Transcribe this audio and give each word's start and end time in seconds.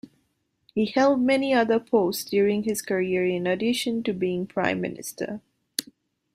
He 0.73 0.87
held 0.87 1.21
many 1.21 1.53
other 1.53 1.79
posts 1.79 2.23
during 2.27 2.63
his 2.63 2.81
career 2.81 3.23
in 3.23 3.45
addition 3.45 4.01
to 4.01 4.13
being 4.13 4.47
prime 4.47 4.81
minister. 4.81 5.41